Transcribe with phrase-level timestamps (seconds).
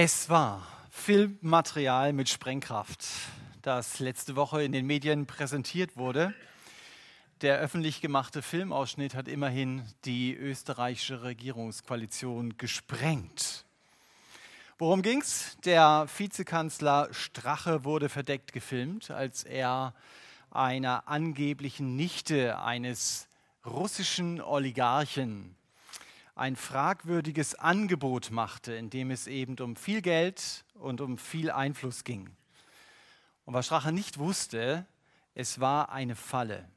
[0.00, 3.04] Es war Filmmaterial mit Sprengkraft,
[3.62, 6.32] das letzte Woche in den Medien präsentiert wurde.
[7.40, 13.64] Der öffentlich gemachte Filmausschnitt hat immerhin die österreichische Regierungskoalition gesprengt.
[14.78, 15.56] Worum ging's?
[15.64, 19.94] Der Vizekanzler Strache wurde verdeckt gefilmt, als er
[20.52, 23.26] einer angeblichen Nichte eines
[23.66, 25.57] russischen Oligarchen
[26.38, 32.04] ein fragwürdiges Angebot machte, in dem es eben um viel Geld und um viel Einfluss
[32.04, 32.30] ging.
[33.44, 34.86] Und was Strache nicht wusste,
[35.34, 36.68] es war eine Falle.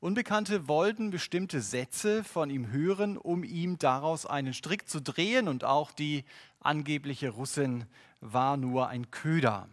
[0.00, 5.64] Unbekannte wollten bestimmte Sätze von ihm hören, um ihm daraus einen Strick zu drehen und
[5.64, 6.24] auch die
[6.58, 7.84] angebliche Russin
[8.20, 9.68] war nur ein Köder.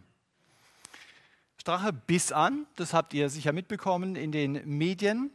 [1.57, 5.31] Strache biss an, das habt ihr sicher mitbekommen in den Medien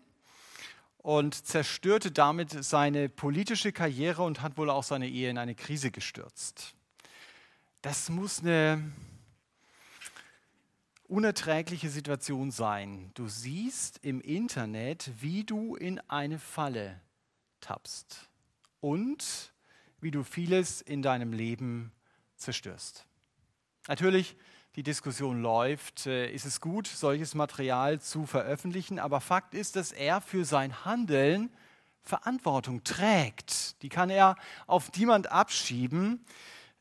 [1.05, 5.91] und zerstörte damit seine politische Karriere und hat wohl auch seine Ehe in eine Krise
[5.91, 6.75] gestürzt.
[7.83, 8.91] Das muss eine
[11.07, 13.11] unerträgliche Situation sein.
[13.13, 16.99] Du siehst im Internet, wie du in eine Falle
[17.61, 18.31] tappst
[18.81, 19.53] und
[20.01, 21.93] wie du vieles in deinem Leben
[22.37, 23.05] zerstörst.
[23.89, 24.37] Natürlich
[24.77, 28.99] die Diskussion läuft, äh, ist es gut, solches Material zu veröffentlichen.
[28.99, 31.51] Aber Fakt ist, dass er für sein Handeln
[32.03, 33.81] Verantwortung trägt.
[33.83, 36.25] Die kann er auf niemand abschieben.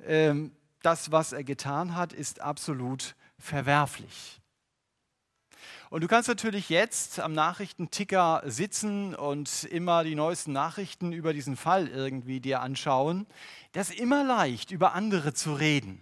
[0.01, 4.41] Ähm, das, was er getan hat, ist absolut verwerflich.
[5.89, 11.55] Und du kannst natürlich jetzt am Nachrichtenticker sitzen und immer die neuesten Nachrichten über diesen
[11.55, 13.27] Fall irgendwie dir anschauen.
[13.73, 16.01] Das ist immer leicht, über andere zu reden.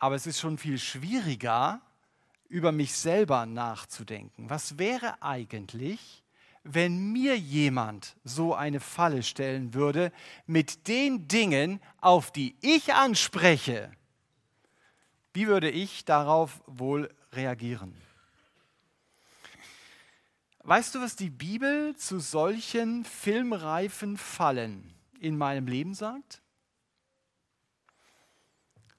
[0.00, 1.80] Aber es ist schon viel schwieriger,
[2.48, 4.50] über mich selber nachzudenken.
[4.50, 6.24] Was wäre eigentlich,
[6.64, 10.10] wenn mir jemand so eine Falle stellen würde
[10.46, 13.92] mit den Dingen, auf die ich anspreche?
[15.32, 17.94] Wie würde ich darauf wohl reagieren?
[20.62, 26.42] Weißt du, was die Bibel zu solchen filmreifen Fallen in meinem Leben sagt?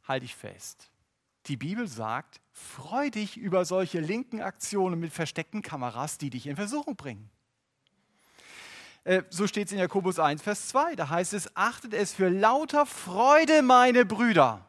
[0.08, 0.91] Halte ich fest.
[1.48, 6.56] Die Bibel sagt, freu dich über solche linken Aktionen mit versteckten Kameras, die dich in
[6.56, 7.30] Versuchung bringen.
[9.04, 10.96] Äh, so steht es in Jakobus 1, Vers 2.
[10.96, 14.66] Da heißt es, achtet es für lauter Freude, meine Brüder,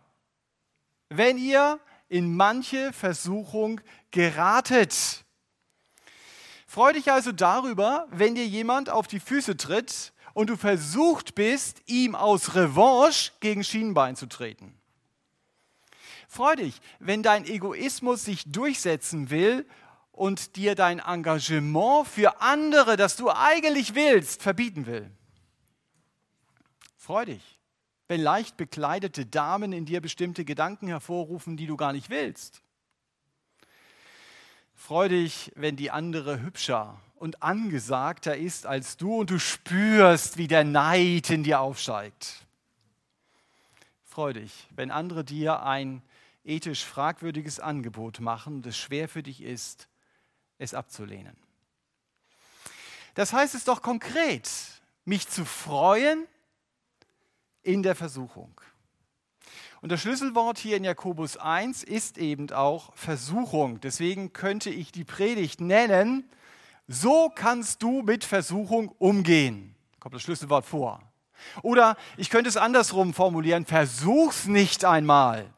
[1.11, 1.79] wenn ihr
[2.09, 3.81] in manche Versuchung
[4.11, 5.25] geratet.
[6.67, 11.83] Freu dich also darüber, wenn dir jemand auf die Füße tritt und du versucht bist,
[11.87, 14.75] ihm aus Revanche gegen Schienenbein zu treten.
[16.33, 19.67] Freu dich, wenn dein Egoismus sich durchsetzen will
[20.13, 25.11] und dir dein Engagement für andere, das du eigentlich willst, verbieten will.
[26.97, 27.59] Freu dich,
[28.09, 32.63] wenn leicht bekleidete Damen in dir bestimmte Gedanken hervorrufen, die du gar nicht willst.
[34.75, 40.49] Freu dich, wenn die andere hübscher und angesagter ist als du und du spürst, wie
[40.49, 42.47] der Neid in dir aufsteigt.
[44.07, 46.01] Freu dich, wenn andere dir ein
[46.45, 49.89] ethisch fragwürdiges Angebot machen es schwer für dich ist,
[50.59, 51.37] es abzulehnen.
[53.15, 54.51] Das heißt es doch konkret,
[55.05, 56.27] mich zu freuen
[57.63, 58.61] in der Versuchung.
[59.83, 63.81] Und das Schlüsselwort hier in Jakobus 1 ist eben auch Versuchung.
[63.81, 66.31] Deswegen könnte ich die Predigt nennen,
[66.87, 69.75] so kannst du mit Versuchung umgehen.
[69.99, 71.03] Kommt das Schlüsselwort vor.
[71.63, 75.53] Oder ich könnte es andersrum formulieren, versuch's nicht einmal.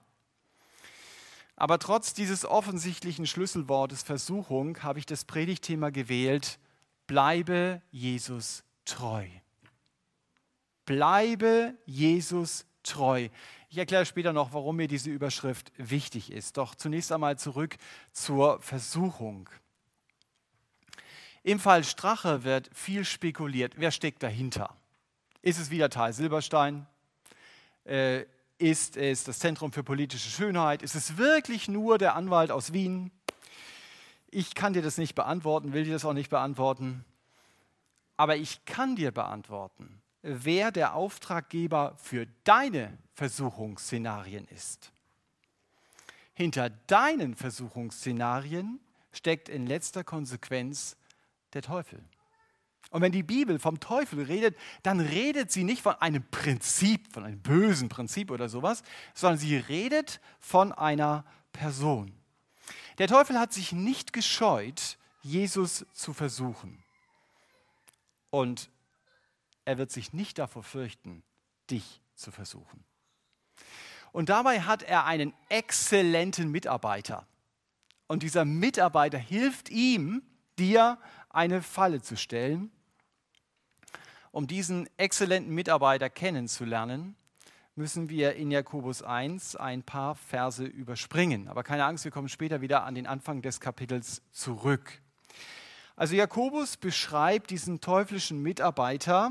[1.57, 6.59] Aber trotz dieses offensichtlichen Schlüsselwortes Versuchung habe ich das Predigtthema gewählt,
[7.07, 9.27] bleibe Jesus treu.
[10.85, 13.29] Bleibe Jesus treu.
[13.71, 16.57] Ich erkläre später noch, warum mir diese Überschrift wichtig ist.
[16.57, 17.77] Doch zunächst einmal zurück
[18.13, 19.49] zur Versuchung.
[21.43, 23.75] Im Fall Strache wird viel spekuliert.
[23.77, 24.77] Wer steckt dahinter?
[25.43, 26.87] Ist es wieder Tal Silberstein?
[27.85, 28.25] Äh,
[28.59, 30.83] ist es das Zentrum für politische Schönheit?
[30.83, 33.11] Ist es wirklich nur der Anwalt aus Wien?
[34.31, 37.05] Ich kann dir das nicht beantworten, will dir das auch nicht beantworten.
[38.17, 44.93] Aber ich kann dir beantworten, wer der Auftraggeber für deine Versuchungsszenarien ist.
[46.35, 48.81] Hinter deinen Versuchungsszenarien
[49.12, 50.97] steckt in letzter Konsequenz
[51.53, 52.03] der Teufel.
[52.94, 57.25] Und wenn die Bibel vom Teufel redet, dann redet sie nicht von einem Prinzip, von
[57.25, 62.12] einem bösen Prinzip oder sowas, sondern sie redet von einer Person.
[62.99, 66.85] Der Teufel hat sich nicht gescheut, Jesus zu versuchen.
[68.31, 68.70] Und
[69.64, 71.25] er wird sich nicht davor fürchten,
[71.73, 72.85] dich zu versuchen.
[74.12, 77.26] Und dabei hat er einen exzellenten Mitarbeiter.
[78.06, 80.23] Und dieser Mitarbeiter hilft ihm,
[80.61, 80.97] dir
[81.29, 82.70] eine Falle zu stellen.
[84.35, 87.15] Um diesen exzellenten Mitarbeiter kennenzulernen,
[87.77, 91.47] müssen wir in Jakobus 1 ein paar Verse überspringen.
[91.47, 95.01] Aber keine Angst, wir kommen später wieder an den Anfang des Kapitels zurück.
[95.95, 99.31] Also Jakobus beschreibt diesen teuflischen Mitarbeiter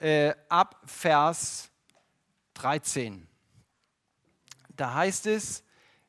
[0.00, 1.70] äh, ab Vers
[2.54, 3.28] 13.
[4.70, 5.62] Da heißt es,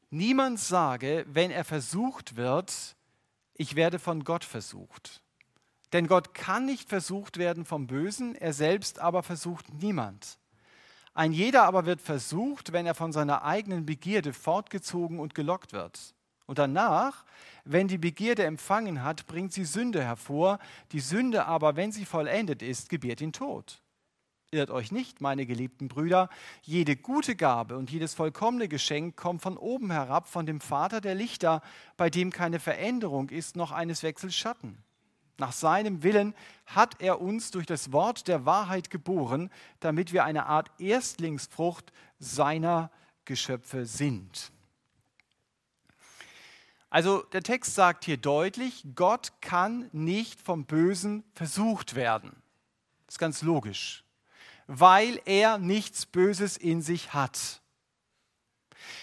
[0.09, 2.95] niemand sage, wenn er versucht wird,
[3.53, 5.22] ich werde von Gott versucht.
[5.93, 10.39] Denn Gott kann nicht versucht werden vom Bösen, er selbst aber versucht niemand.
[11.13, 16.15] Ein jeder aber wird versucht, wenn er von seiner eigenen Begierde fortgezogen und gelockt wird.
[16.47, 17.23] Und danach,
[17.63, 20.57] wenn die Begierde empfangen hat, bringt sie Sünde hervor.
[20.91, 23.81] Die Sünde aber, wenn sie vollendet ist, gebiert den Tod.
[24.49, 26.29] Irrt euch nicht, meine geliebten Brüder,
[26.63, 31.15] jede gute Gabe und jedes vollkommene Geschenk kommt von oben herab, von dem Vater der
[31.15, 31.61] Lichter,
[31.97, 34.83] bei dem keine Veränderung ist, noch eines Wechsels Schatten.
[35.37, 36.35] Nach seinem Willen
[36.67, 39.49] hat er uns durch das Wort der Wahrheit geboren,
[39.79, 42.91] damit wir eine Art Erstlingsfrucht seiner
[43.25, 44.51] Geschöpfe sind.
[46.89, 52.35] Also der Text sagt hier deutlich, Gott kann nicht vom Bösen versucht werden.
[53.07, 54.03] Das ist ganz logisch,
[54.67, 57.61] weil er nichts Böses in sich hat.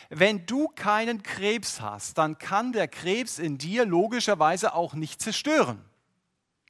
[0.09, 5.90] Wenn du keinen Krebs hast, dann kann der Krebs in dir logischerweise auch nicht zerstören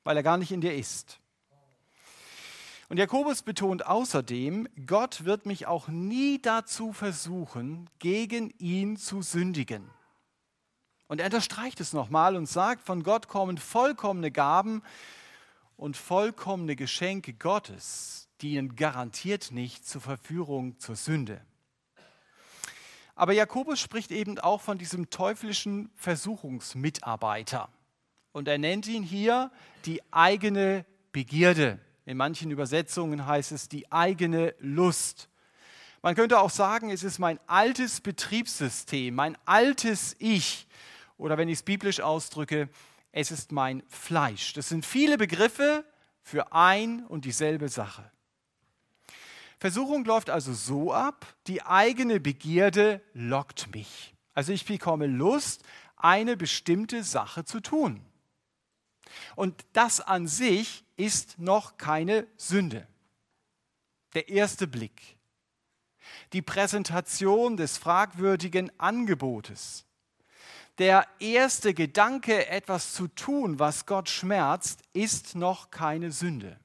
[0.05, 1.21] weil er gar nicht in dir ist.
[2.89, 9.89] Und Jakobus betont außerdem, Gott wird mich auch nie dazu versuchen, gegen ihn zu sündigen.
[11.07, 14.83] Und er unterstreicht es nochmal und sagt, von Gott kommen vollkommene Gaben
[15.77, 21.41] und vollkommene Geschenke Gottes, dienen garantiert nicht zur Verführung zur Sünde.
[23.15, 27.69] Aber Jakobus spricht eben auch von diesem teuflischen Versuchungsmitarbeiter.
[28.33, 29.51] Und er nennt ihn hier
[29.85, 31.79] die eigene Begierde.
[32.07, 35.29] In manchen Übersetzungen heißt es die eigene Lust.
[36.03, 40.67] Man könnte auch sagen, es ist mein altes Betriebssystem, mein altes Ich.
[41.19, 42.69] Oder wenn ich es biblisch ausdrücke,
[43.13, 44.55] es ist mein Fleisch.
[44.55, 45.85] Das sind viele Begriffe
[46.23, 48.11] für ein und dieselbe Sache.
[49.59, 54.15] Versuchung läuft also so ab, die eigene Begierde lockt mich.
[54.33, 55.65] Also ich bekomme Lust,
[55.97, 58.01] eine bestimmte Sache zu tun.
[59.37, 62.87] Und das an sich ist noch keine Sünde.
[64.15, 65.17] Der erste Blick.
[66.33, 69.85] Die Präsentation des fragwürdigen Angebotes.
[70.79, 76.59] Der erste Gedanke, etwas zu tun, was Gott schmerzt, ist noch keine Sünde.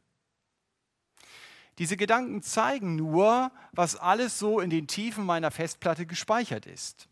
[1.77, 7.09] Diese Gedanken zeigen nur, was alles so in den Tiefen meiner Festplatte gespeichert ist.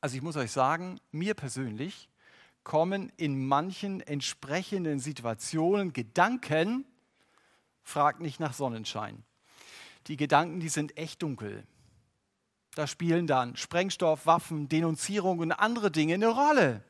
[0.00, 2.09] Also ich muss euch sagen, mir persönlich
[2.64, 6.84] kommen in manchen entsprechenden Situationen Gedanken,
[7.82, 9.24] fragt nicht nach Sonnenschein.
[10.06, 11.66] Die Gedanken, die sind echt dunkel.
[12.74, 16.84] Da spielen dann Sprengstoff, Waffen, Denunzierung und andere Dinge eine Rolle.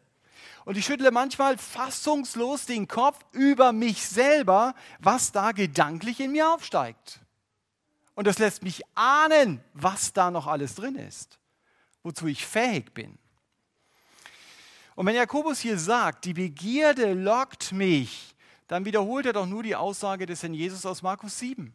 [0.64, 6.50] Und ich schüttle manchmal fassungslos den Kopf über mich selber, was da gedanklich in mir
[6.52, 7.20] aufsteigt.
[8.14, 11.38] Und das lässt mich ahnen, was da noch alles drin ist,
[12.02, 13.18] wozu ich fähig bin.
[14.94, 18.35] Und wenn Jakobus hier sagt, die Begierde lockt mich,
[18.66, 21.73] dann wiederholt er doch nur die Aussage des Herrn Jesus aus Markus 7.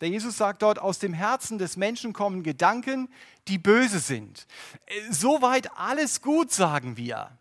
[0.00, 3.08] Der Jesus sagt dort, aus dem Herzen des Menschen kommen Gedanken,
[3.48, 4.46] die böse sind.
[5.10, 7.36] Soweit alles gut, sagen wir.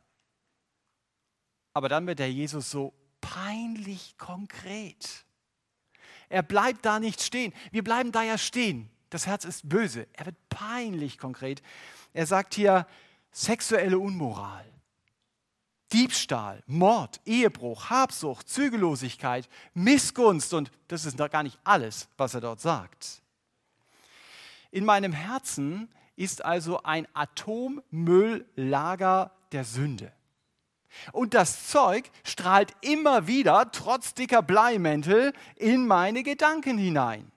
[1.74, 5.26] Aber dann wird der Jesus so peinlich konkret.
[6.30, 7.54] Er bleibt da nicht stehen.
[7.72, 8.90] Wir bleiben da ja stehen.
[9.10, 10.08] Das Herz ist böse.
[10.14, 11.62] Er wird peinlich konkret.
[12.14, 12.88] Er sagt hier
[13.32, 14.66] sexuelle Unmoral.
[15.94, 22.60] Diebstahl, Mord, Ehebruch, Habsucht, Zügellosigkeit, Missgunst und das ist gar nicht alles, was er dort
[22.60, 23.22] sagt.
[24.72, 30.12] In meinem Herzen ist also ein Atommülllager der Sünde.
[31.12, 37.32] Und das Zeug strahlt immer wieder, trotz dicker Bleimäntel, in meine Gedanken hinein.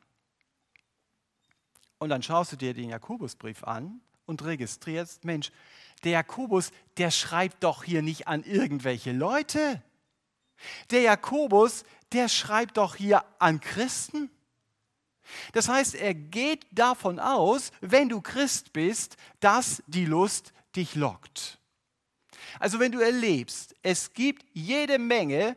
[1.98, 5.50] Und dann schaust du dir den Jakobusbrief an und registrierst, Mensch,
[6.04, 9.82] der Jakobus, der schreibt doch hier nicht an irgendwelche Leute.
[10.90, 14.30] Der Jakobus, der schreibt doch hier an Christen.
[15.52, 21.58] Das heißt, er geht davon aus, wenn du Christ bist, dass die Lust dich lockt.
[22.58, 25.56] Also wenn du erlebst, es gibt jede Menge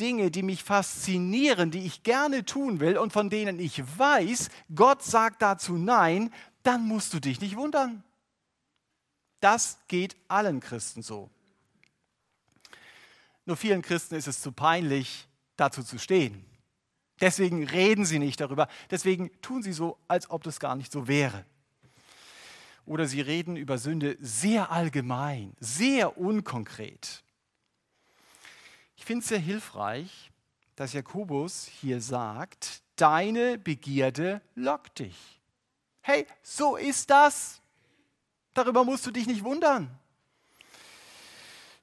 [0.00, 5.02] Dinge, die mich faszinieren, die ich gerne tun will und von denen ich weiß, Gott
[5.02, 6.32] sagt dazu Nein,
[6.62, 8.02] dann musst du dich nicht wundern.
[9.42, 11.28] Das geht allen Christen so.
[13.44, 16.44] Nur vielen Christen ist es zu peinlich, dazu zu stehen.
[17.20, 18.68] Deswegen reden sie nicht darüber.
[18.88, 21.44] Deswegen tun sie so, als ob das gar nicht so wäre.
[22.86, 27.24] Oder sie reden über Sünde sehr allgemein, sehr unkonkret.
[28.96, 30.30] Ich finde es sehr hilfreich,
[30.76, 35.40] dass Jakobus hier sagt, deine Begierde lockt dich.
[36.00, 37.61] Hey, so ist das.
[38.54, 39.98] Darüber musst du dich nicht wundern.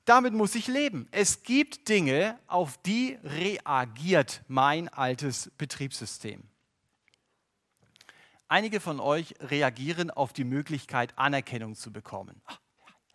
[0.05, 1.07] Damit muss ich leben.
[1.11, 6.43] Es gibt Dinge, auf die reagiert mein altes Betriebssystem.
[8.47, 12.41] Einige von euch reagieren auf die Möglichkeit, Anerkennung zu bekommen.
[12.45, 12.57] Ach,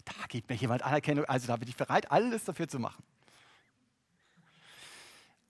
[0.04, 3.02] da gibt mir jemand Anerkennung, also da bin ich bereit, alles dafür zu machen.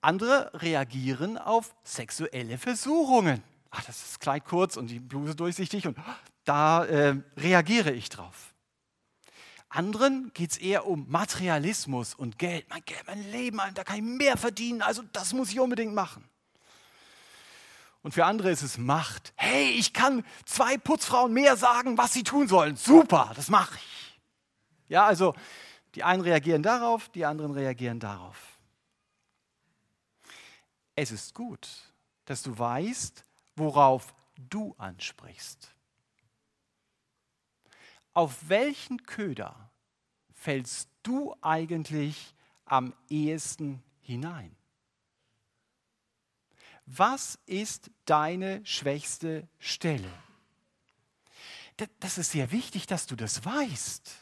[0.01, 3.43] Andere reagieren auf sexuelle Versuchungen.
[3.71, 5.99] Ach, das ist Kleid kurz und die Bluse durchsichtig und
[6.45, 8.55] da äh, reagiere ich drauf.
[9.69, 12.69] Anderen geht es eher um Materialismus und Geld.
[12.69, 16.29] Mein, Geld, mein Leben, da kann ich mehr verdienen, also das muss ich unbedingt machen.
[18.03, 19.33] Und für andere ist es Macht.
[19.35, 22.77] Hey, ich kann zwei Putzfrauen mehr sagen, was sie tun sollen.
[22.77, 24.21] Super, das mache ich.
[24.89, 25.35] Ja, also
[25.95, 28.59] die einen reagieren darauf, die anderen reagieren darauf.
[30.95, 31.69] Es ist gut,
[32.27, 33.25] dass du weißt,
[33.57, 35.74] worauf du ansprichst.
[38.15, 39.71] Auf welchen Köder
[40.33, 44.55] fällst du eigentlich am ehesten hinein?
[46.87, 50.11] Was ist deine schwächste Stelle?
[51.99, 54.15] Das ist sehr wichtig, dass du das weißt.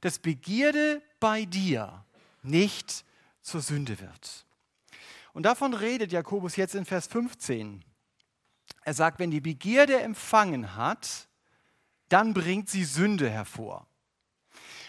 [0.00, 2.04] Dass Begierde bei dir
[2.42, 3.04] nicht
[3.42, 4.46] zur Sünde wird.
[5.32, 7.84] Und davon redet Jakobus jetzt in Vers 15.
[8.82, 11.28] Er sagt, wenn die Begierde empfangen hat,
[12.08, 13.86] dann bringt sie Sünde hervor.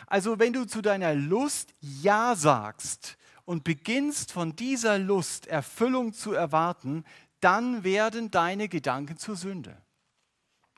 [0.07, 6.33] Also wenn du zu deiner Lust Ja sagst, und beginnst von dieser Lust Erfüllung zu
[6.33, 7.05] erwarten,
[7.39, 9.79] dann werden deine Gedanken zur Sünde.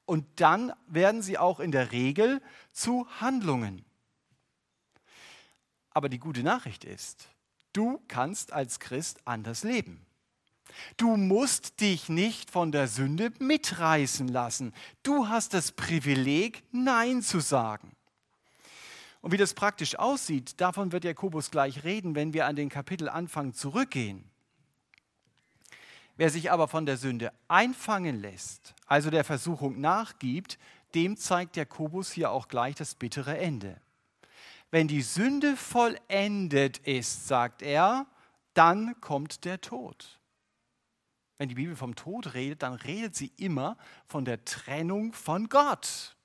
[0.06, 2.42] Und dann werden sie auch in der Regel
[2.72, 3.86] zu Handlungen.
[5.92, 7.30] Aber die gute Nachricht ist,
[7.74, 10.06] du kannst als Christ anders leben.
[10.98, 14.74] Du musst dich nicht von der Sünde mitreißen lassen.
[15.04, 17.92] Du hast das Privileg, Nein zu sagen.
[19.22, 23.54] Und wie das praktisch aussieht, davon wird Jakobus gleich reden, wenn wir an den Kapitelanfang
[23.54, 24.24] zurückgehen.
[26.16, 30.58] Wer sich aber von der Sünde einfangen lässt, also der Versuchung nachgibt,
[30.96, 33.80] dem zeigt Jakobus hier auch gleich das bittere Ende.
[34.72, 38.08] Wenn die Sünde vollendet ist, sagt er,
[38.54, 40.17] dann kommt der Tod.
[41.38, 43.78] Wenn die Bibel vom Tod redet, dann redet sie immer
[44.08, 46.18] von der Trennung von Gott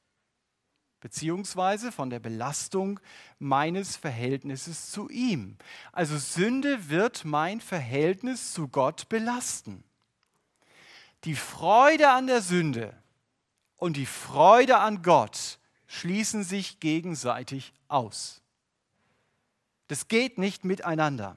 [1.03, 3.01] beziehungsweise von der Belastung
[3.41, 5.59] meines Verhältnisses zu ihm.
[5.91, 9.83] Also Sünde wird mein Verhältnis zu Gott belasten.
[11.25, 12.97] Die Freude an der Sünde
[13.77, 18.41] und die Freude an Gott schließen sich gegenseitig aus.
[19.89, 21.37] Das geht nicht miteinander.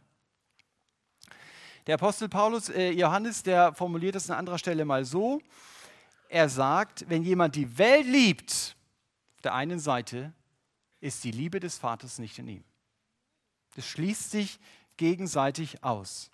[1.88, 5.40] Der Apostel Paulus, äh, Johannes, der formuliert es an anderer Stelle mal so.
[6.30, 8.76] Er sagt, wenn jemand die Welt liebt,
[9.44, 10.34] der einen Seite
[11.00, 12.64] ist die Liebe des Vaters nicht in ihm.
[13.76, 14.60] Das schließt sich
[14.98, 16.32] gegenseitig aus.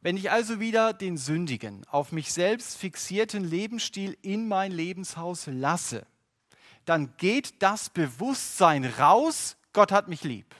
[0.00, 6.06] Wenn ich also wieder den sündigen, auf mich selbst fixierten Lebensstil in mein Lebenshaus lasse,
[6.84, 10.54] dann geht das Bewusstsein raus, Gott hat mich lieb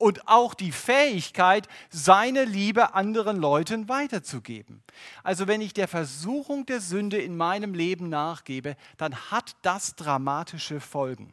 [0.00, 4.82] und auch die Fähigkeit, seine Liebe anderen Leuten weiterzugeben.
[5.22, 10.80] Also wenn ich der Versuchung der Sünde in meinem Leben nachgebe, dann hat das dramatische
[10.80, 11.30] Folgen.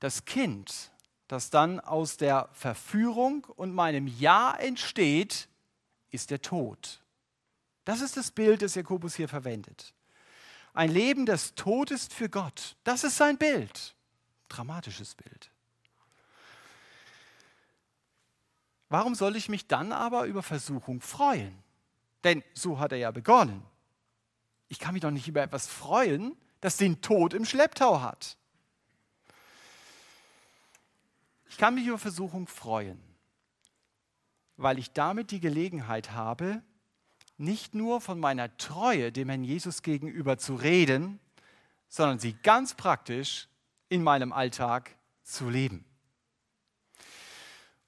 [0.00, 0.90] Das Kind,
[1.28, 5.48] das dann aus der Verführung und meinem Ja entsteht,
[6.10, 7.00] ist der Tod.
[7.84, 9.94] Das ist das Bild, das Jakobus hier verwendet.
[10.74, 12.74] Ein Leben, das tot ist für Gott.
[12.82, 13.94] Das ist sein Bild.
[14.48, 15.51] Dramatisches Bild.
[18.92, 21.56] Warum soll ich mich dann aber über Versuchung freuen?
[22.24, 23.62] Denn so hat er ja begonnen.
[24.68, 28.36] Ich kann mich doch nicht über etwas freuen, das den Tod im Schlepptau hat.
[31.48, 33.00] Ich kann mich über Versuchung freuen,
[34.58, 36.62] weil ich damit die Gelegenheit habe,
[37.38, 41.18] nicht nur von meiner Treue dem Herrn Jesus gegenüber zu reden,
[41.88, 43.48] sondern sie ganz praktisch
[43.88, 45.86] in meinem Alltag zu leben.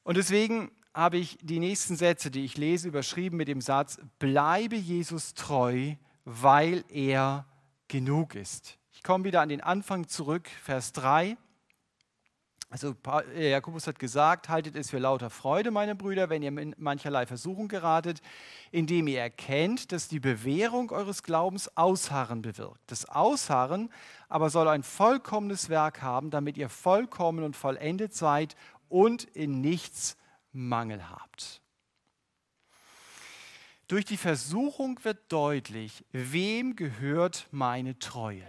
[0.03, 4.77] Und deswegen habe ich die nächsten Sätze, die ich lese, überschrieben mit dem Satz, bleibe
[4.77, 7.47] Jesus treu, weil er
[7.89, 8.79] genug ist.
[8.93, 11.37] Ich komme wieder an den Anfang zurück, Vers 3.
[12.71, 12.97] Also
[13.37, 17.27] äh, Jakobus hat gesagt, haltet es für lauter Freude, meine Brüder, wenn ihr in mancherlei
[17.27, 18.21] Versuchung geratet,
[18.73, 22.81] indem ihr erkennt, dass die Bewährung eures Glaubens Ausharren bewirkt.
[22.89, 23.91] Das Ausharren
[24.29, 28.57] aber soll ein vollkommenes Werk haben, damit ihr vollkommen und vollendet seid
[28.89, 30.17] und in nichts
[30.55, 31.61] Mangel habt.
[33.89, 38.47] Durch die Versuchung wird deutlich, wem gehört meine Treue.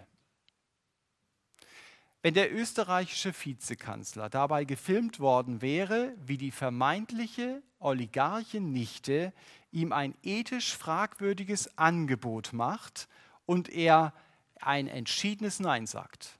[2.22, 9.34] Wenn der österreichische Vizekanzler dabei gefilmt worden wäre, wie die vermeintliche Oligarchennichte
[9.72, 13.08] ihm ein ethisch fragwürdiges Angebot macht
[13.46, 14.14] und er
[14.60, 16.40] ein entschiedenes Nein sagt,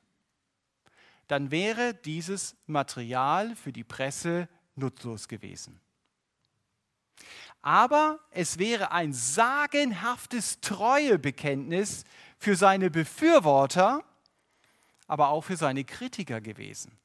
[1.28, 5.80] dann wäre dieses Material für die Presse nutzlos gewesen.
[7.62, 12.04] Aber es wäre ein sagenhaftes Treuebekenntnis
[12.38, 14.04] für seine Befürworter,
[15.08, 16.98] aber auch für seine Kritiker gewesen.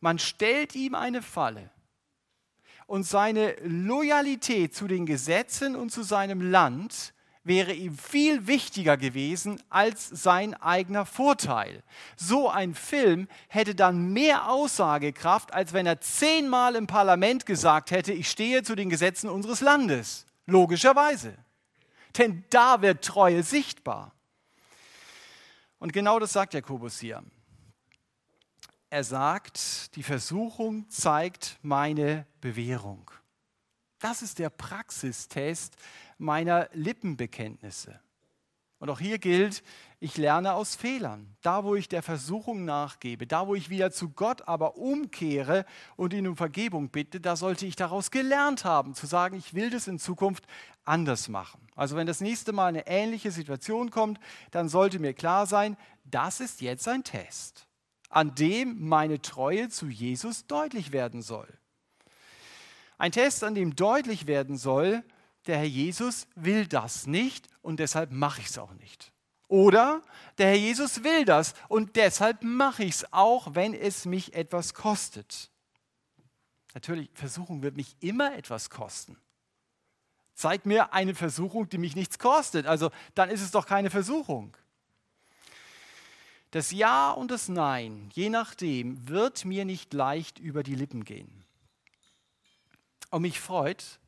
[0.00, 1.70] Man stellt ihm eine Falle
[2.86, 7.14] und seine Loyalität zu den Gesetzen und zu seinem Land
[7.50, 11.82] wäre ihm viel wichtiger gewesen als sein eigener Vorteil.
[12.16, 18.12] So ein Film hätte dann mehr Aussagekraft, als wenn er zehnmal im Parlament gesagt hätte,
[18.12, 20.26] ich stehe zu den Gesetzen unseres Landes.
[20.46, 21.36] Logischerweise.
[22.16, 24.12] Denn da wird Treue sichtbar.
[25.80, 27.20] Und genau das sagt Jakobus hier.
[28.90, 33.10] Er sagt, die Versuchung zeigt meine Bewährung.
[33.98, 35.74] Das ist der Praxistest
[36.20, 38.00] meiner Lippenbekenntnisse.
[38.80, 39.62] Und auch hier gilt,
[39.98, 41.36] ich lerne aus Fehlern.
[41.42, 46.14] Da, wo ich der Versuchung nachgebe, da, wo ich wieder zu Gott aber umkehre und
[46.14, 49.86] ihn um Vergebung bitte, da sollte ich daraus gelernt haben, zu sagen, ich will das
[49.86, 50.46] in Zukunft
[50.84, 51.60] anders machen.
[51.76, 54.18] Also wenn das nächste Mal eine ähnliche Situation kommt,
[54.50, 57.66] dann sollte mir klar sein, das ist jetzt ein Test,
[58.08, 61.48] an dem meine Treue zu Jesus deutlich werden soll.
[62.96, 65.04] Ein Test, an dem deutlich werden soll,
[65.46, 69.12] der Herr Jesus will das nicht und deshalb mache ich es auch nicht.
[69.48, 70.02] Oder
[70.38, 74.74] der Herr Jesus will das und deshalb mache ich es auch, wenn es mich etwas
[74.74, 75.50] kostet.
[76.74, 79.16] Natürlich, Versuchung wird mich immer etwas kosten.
[80.34, 82.66] Zeig mir eine Versuchung, die mich nichts kostet.
[82.66, 84.56] Also dann ist es doch keine Versuchung.
[86.50, 91.44] Das Ja und das Nein, je nachdem, wird mir nicht leicht über die Lippen gehen.
[93.10, 93.99] Und mich freut,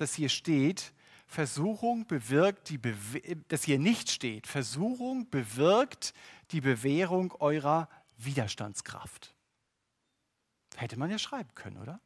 [0.00, 0.92] dass hier steht,
[1.26, 6.12] Versuchung bewirkt die, Bewe dass hier nicht steht, Versuchung bewirkt
[6.50, 9.34] die Bewährung eurer Widerstandskraft.
[10.76, 12.00] Hätte man ja schreiben können, oder?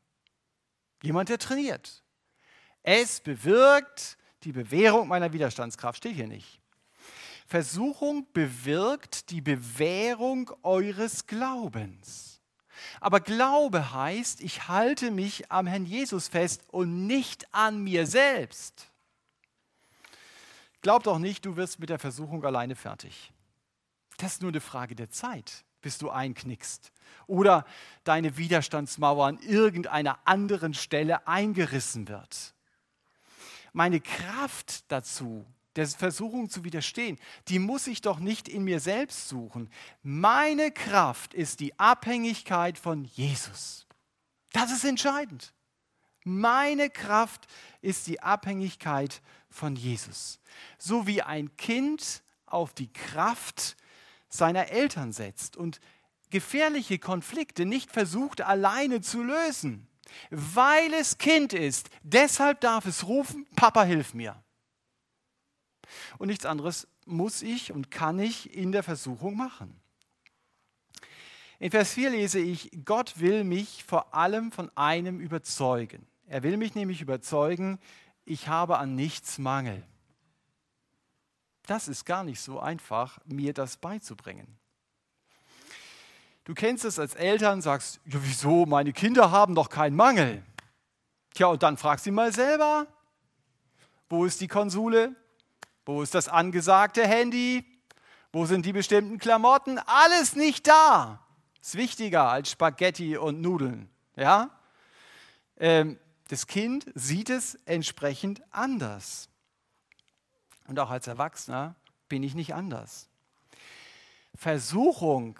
[1.02, 2.02] Jemand, der trainiert.
[2.82, 6.60] Es bewirkt die Bewährung meiner Widerstandskraft, steht hier nicht.
[7.46, 12.33] Versuchung bewirkt die Bewährung eures Glaubens.
[13.00, 18.90] Aber Glaube heißt, ich halte mich am Herrn Jesus fest und nicht an mir selbst.
[20.82, 23.32] Glaub doch nicht, du wirst mit der Versuchung alleine fertig.
[24.18, 26.92] Das ist nur eine Frage der Zeit, bis du einknickst
[27.26, 27.64] oder
[28.04, 32.54] deine Widerstandsmauer an irgendeiner anderen Stelle eingerissen wird.
[33.72, 35.44] Meine Kraft dazu
[35.76, 39.70] der Versuchung zu widerstehen, die muss ich doch nicht in mir selbst suchen.
[40.02, 43.86] Meine Kraft ist die Abhängigkeit von Jesus.
[44.52, 45.52] Das ist entscheidend.
[46.24, 47.46] Meine Kraft
[47.82, 50.40] ist die Abhängigkeit von Jesus.
[50.78, 53.76] So wie ein Kind auf die Kraft
[54.28, 55.80] seiner Eltern setzt und
[56.30, 59.86] gefährliche Konflikte nicht versucht alleine zu lösen,
[60.30, 61.90] weil es Kind ist.
[62.02, 64.43] Deshalb darf es rufen, Papa, hilf mir.
[66.18, 69.80] Und nichts anderes muss ich und kann ich in der Versuchung machen.
[71.58, 76.06] In Vers 4 lese ich, Gott will mich vor allem von einem überzeugen.
[76.26, 77.78] Er will mich nämlich überzeugen,
[78.24, 79.82] ich habe an nichts Mangel.
[81.66, 84.58] Das ist gar nicht so einfach, mir das beizubringen.
[86.44, 90.42] Du kennst es als Eltern, sagst, ja, wieso, meine Kinder haben doch keinen Mangel.
[91.32, 92.86] Tja, und dann fragst du mal selber,
[94.10, 95.16] wo ist die Konsole?
[95.86, 97.64] Wo ist das angesagte Handy?
[98.32, 99.78] Wo sind die bestimmten Klamotten?
[99.78, 101.20] Alles nicht da.
[101.60, 103.88] Ist wichtiger als Spaghetti und Nudeln.
[104.16, 104.50] Ja?
[105.58, 109.28] Ähm, das Kind sieht es entsprechend anders.
[110.66, 111.74] Und auch als Erwachsener
[112.08, 113.08] bin ich nicht anders.
[114.34, 115.38] Versuchung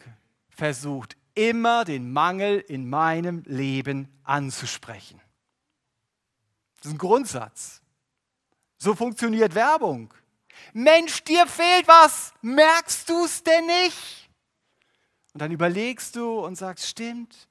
[0.51, 5.21] versucht immer den Mangel in meinem Leben anzusprechen.
[6.77, 7.81] Das ist ein Grundsatz.
[8.77, 10.13] So funktioniert Werbung.
[10.73, 12.33] Mensch, dir fehlt was.
[12.43, 14.29] Merkst du es denn nicht?
[15.33, 17.49] Und dann überlegst du und sagst, stimmt,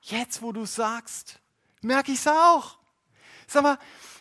[0.00, 1.40] jetzt wo du es sagst,
[1.80, 2.78] merke ich es auch.
[3.46, 3.78] Sag mal,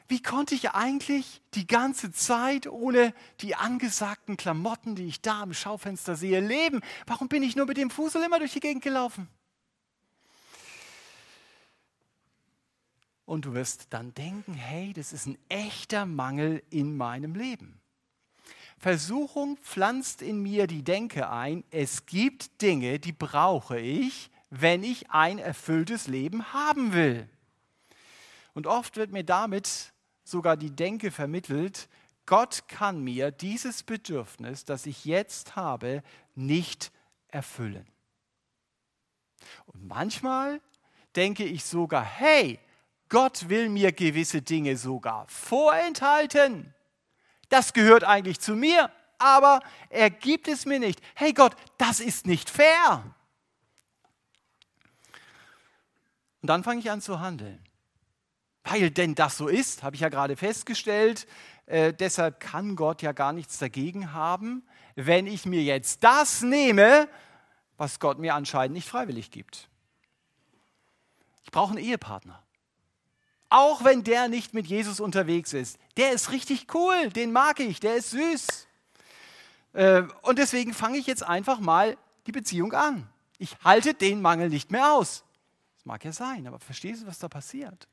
[0.08, 5.54] wie konnte ich eigentlich die ganze Zeit ohne die angesagten Klamotten, die ich da im
[5.54, 6.82] Schaufenster sehe, leben?
[7.06, 9.28] Warum bin ich nur mit dem Fußel immer durch die Gegend gelaufen?
[13.26, 17.79] Und du wirst dann denken, hey, das ist ein echter Mangel in meinem Leben.
[18.80, 25.12] Versuchung pflanzt in mir die Denke ein, es gibt Dinge, die brauche ich, wenn ich
[25.12, 27.28] ein erfülltes Leben haben will.
[28.54, 29.92] Und oft wird mir damit
[30.24, 31.90] sogar die Denke vermittelt,
[32.26, 36.02] Gott kann mir dieses Bedürfnis, das ich jetzt habe,
[36.36, 36.92] nicht
[37.28, 37.88] erfüllen.
[39.66, 40.62] Und manchmal
[41.16, 42.60] denke ich sogar, hey,
[43.10, 46.74] Gott will mir gewisse Dinge sogar vorenthalten.
[47.50, 49.60] Das gehört eigentlich zu mir, aber
[49.90, 51.02] er gibt es mir nicht.
[51.16, 53.04] Hey Gott, das ist nicht fair.
[56.42, 57.64] Und dann fange ich an zu handeln.
[58.64, 61.28] Weil denn das so ist, habe ich ja gerade festgestellt.
[61.66, 64.64] Äh, deshalb kann Gott ja gar nichts dagegen haben,
[64.96, 67.10] wenn ich mir jetzt das nehme,
[67.78, 69.70] was Gott mir anscheinend nicht freiwillig gibt.
[71.44, 72.44] Ich brauche einen Ehepartner.
[73.50, 75.80] Auch wenn der nicht mit Jesus unterwegs ist.
[75.98, 78.68] Der ist richtig cool, den mag ich, der ist süß.
[79.74, 83.10] Äh, und deswegen fange ich jetzt einfach mal die Beziehung an.
[83.40, 85.24] Ich halte den Mangel nicht mehr aus.
[85.78, 87.88] Das mag ja sein, aber verstehst du, was da passiert?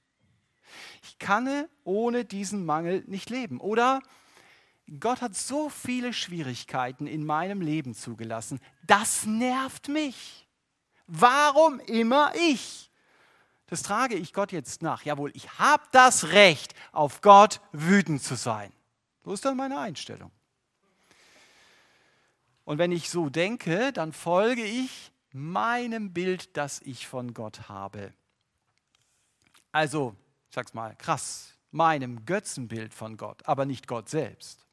[1.03, 3.61] Ich kann ohne diesen Mangel nicht leben.
[3.61, 4.03] Oder
[5.01, 8.61] Gott hat so viele Schwierigkeiten in meinem Leben zugelassen.
[8.87, 10.47] Das nervt mich.
[11.07, 12.86] Warum immer ich?
[13.67, 15.05] Das trage ich Gott jetzt nach.
[15.05, 18.73] Jawohl, ich habe das Recht, auf Gott wütend zu sein.
[19.25, 20.31] So ist dann meine Einstellung.
[22.65, 28.13] Und wenn ich so denke, dann folge ich meinem Bild, das ich von Gott habe.
[29.73, 30.17] Also
[30.51, 34.65] sag's mal, krass, meinem Götzenbild von Gott, aber nicht Gott selbst.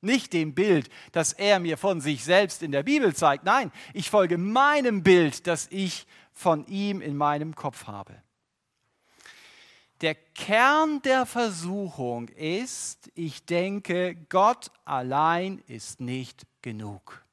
[0.00, 3.44] Nicht dem Bild, das er mir von sich selbst in der Bibel zeigt.
[3.44, 8.22] Nein, ich folge meinem Bild, das ich von ihm in meinem Kopf habe.
[10.02, 17.24] Der Kern der Versuchung ist, ich denke, Gott allein ist nicht genug.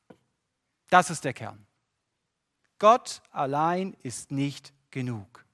[0.89, 1.65] Das ist der Kern.
[2.77, 5.45] Gott allein ist nicht genug.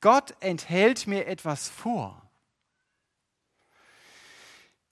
[0.00, 2.20] Gott enthält mir etwas vor.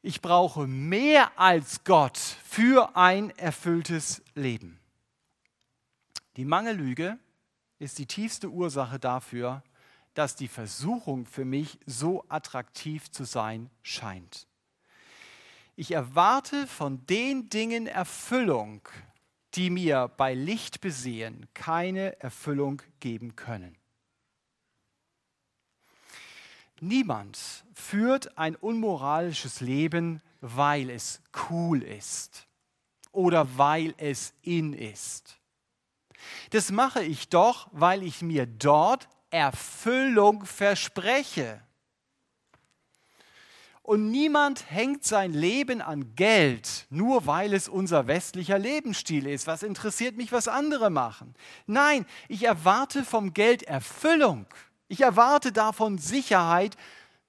[0.03, 4.79] Ich brauche mehr als Gott für ein erfülltes Leben.
[6.37, 7.19] Die Mangellüge
[7.81, 9.65] ist die tiefste Ursache dafür,
[10.15, 14.47] dass die Versuchung für mich so attraktiv zu sein scheint.
[15.77, 18.83] Ich erwarte von den Dingen Erfüllung,
[19.55, 23.77] die mir bei Licht besehen keine Erfüllung geben können.
[26.81, 31.21] Niemand führt ein unmoralisches Leben, weil es
[31.51, 32.47] cool ist
[33.13, 35.39] oder weil es in ist.
[36.51, 41.61] Das mache ich doch, weil ich mir dort Erfüllung verspreche.
[43.83, 49.47] Und niemand hängt sein Leben an Geld, nur weil es unser westlicher Lebensstil ist.
[49.47, 51.35] Was interessiert mich, was andere machen?
[51.67, 54.47] Nein, ich erwarte vom Geld Erfüllung.
[54.87, 56.77] Ich erwarte davon Sicherheit,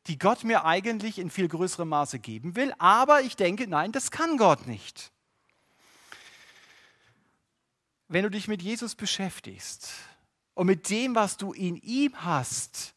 [0.07, 4.11] die Gott mir eigentlich in viel größerem Maße geben will, aber ich denke, nein, das
[4.11, 5.11] kann Gott nicht.
[8.07, 9.93] Wenn du dich mit Jesus beschäftigst
[10.53, 12.93] und mit dem, was du in ihm hast,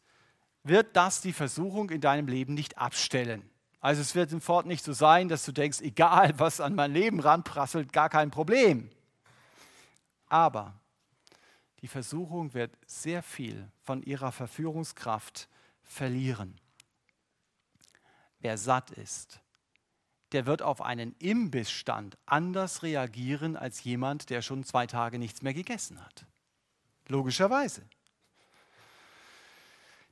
[0.62, 3.48] wird das die Versuchung in deinem Leben nicht abstellen.
[3.80, 7.20] Also es wird sofort nicht so sein, dass du denkst, egal was an mein Leben
[7.20, 8.90] ranprasselt, gar kein Problem.
[10.26, 10.74] Aber
[11.82, 15.48] die Versuchung wird sehr viel von ihrer Verführungskraft
[15.82, 16.58] verlieren.
[18.40, 19.40] Wer satt ist,
[20.32, 25.54] der wird auf einen Imbissstand anders reagieren als jemand, der schon zwei Tage nichts mehr
[25.54, 26.26] gegessen hat.
[27.08, 27.82] Logischerweise.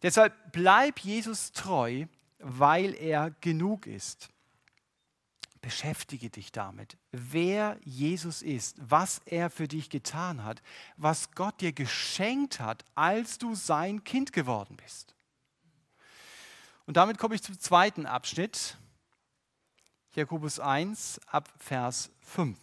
[0.03, 2.07] Deshalb bleib Jesus treu,
[2.39, 4.29] weil er genug ist.
[5.61, 10.61] Beschäftige dich damit, wer Jesus ist, was er für dich getan hat,
[10.97, 15.15] was Gott dir geschenkt hat, als du sein Kind geworden bist.
[16.87, 18.77] Und damit komme ich zum zweiten Abschnitt,
[20.15, 22.59] Jakobus 1 ab Vers 5.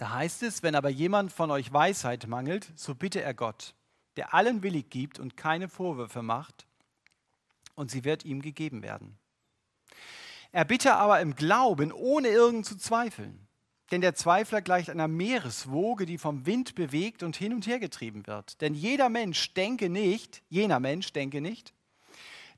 [0.00, 3.74] Da heißt es, wenn aber jemand von euch Weisheit mangelt, so bitte er Gott,
[4.16, 6.66] der allen willig gibt und keine Vorwürfe macht,
[7.74, 9.18] und sie wird ihm gegeben werden.
[10.52, 13.46] Er bitte aber im Glauben, ohne irgend zu zweifeln.
[13.90, 18.26] Denn der Zweifler gleicht einer Meereswoge, die vom Wind bewegt und hin und her getrieben
[18.26, 18.62] wird.
[18.62, 21.74] Denn jeder Mensch denke nicht, jener Mensch denke nicht,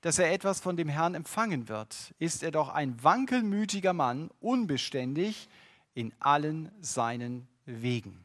[0.00, 2.14] dass er etwas von dem Herrn empfangen wird.
[2.20, 5.48] Ist er doch ein wankelmütiger Mann, unbeständig
[5.94, 8.24] in allen seinen Wegen.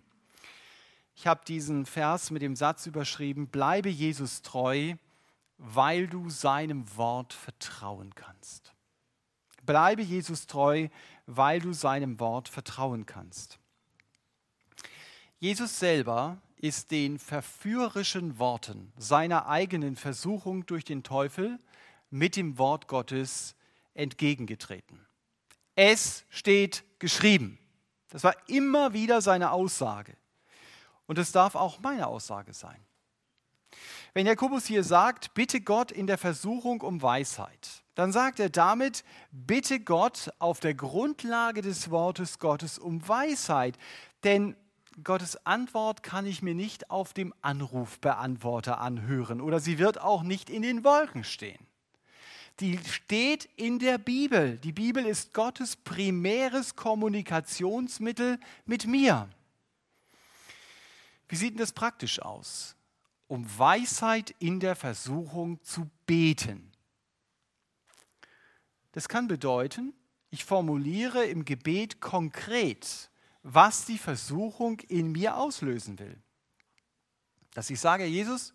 [1.15, 4.93] Ich habe diesen Vers mit dem Satz überschrieben, bleibe Jesus treu,
[5.57, 8.73] weil du seinem Wort vertrauen kannst.
[9.65, 10.87] Bleibe Jesus treu,
[11.25, 13.59] weil du seinem Wort vertrauen kannst.
[15.39, 21.59] Jesus selber ist den verführerischen Worten seiner eigenen Versuchung durch den Teufel
[22.09, 23.55] mit dem Wort Gottes
[23.93, 25.06] entgegengetreten.
[25.77, 27.59] Es steht geschrieben.
[28.09, 30.17] Das war immer wieder seine Aussage.
[31.05, 32.83] Und es darf auch meine Aussage sein.
[34.15, 39.03] Wenn Jakobus hier sagt, bitte Gott in der Versuchung um Weisheit, dann sagt er damit,
[39.29, 43.77] bitte Gott auf der Grundlage des Wortes Gottes um Weisheit.
[44.23, 44.55] Denn
[45.03, 50.49] Gottes Antwort kann ich mir nicht auf dem Anrufbeantworter anhören oder sie wird auch nicht
[50.49, 51.66] in den Wolken stehen.
[52.59, 54.57] Die steht in der Bibel.
[54.57, 59.29] Die Bibel ist Gottes primäres Kommunikationsmittel mit mir.
[61.27, 62.75] Wie sieht denn das praktisch aus?
[63.27, 66.71] Um Weisheit in der Versuchung zu beten.
[68.93, 69.93] Das kann bedeuten,
[70.31, 73.11] ich formuliere im Gebet konkret,
[73.43, 76.17] was die Versuchung in mir auslösen will.
[77.53, 78.53] Dass ich sage, Jesus,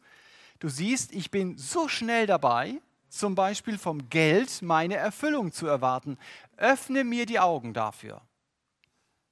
[0.58, 2.80] du siehst, ich bin so schnell dabei,
[3.12, 6.18] zum Beispiel vom Geld meine Erfüllung zu erwarten.
[6.56, 8.22] Öffne mir die Augen dafür,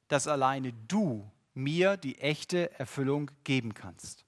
[0.09, 4.25] dass alleine du mir die echte Erfüllung geben kannst.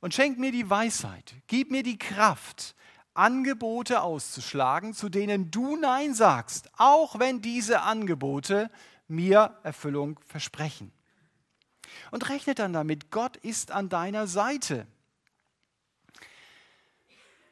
[0.00, 2.74] Und schenk mir die Weisheit, gib mir die Kraft,
[3.14, 8.70] Angebote auszuschlagen, zu denen du Nein sagst, auch wenn diese Angebote
[9.06, 10.92] mir Erfüllung versprechen.
[12.10, 14.88] Und rechne dann damit, Gott ist an deiner Seite.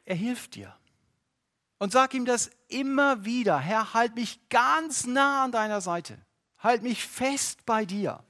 [0.04, 0.74] Er hilft dir.
[1.78, 3.58] Und sag ihm das immer wieder.
[3.58, 6.18] Herr, halt mich ganz nah an deiner Seite.
[6.58, 8.22] Halt mich fest bei dir.